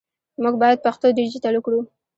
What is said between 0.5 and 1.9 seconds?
باید پښتو ډیجیټل کړو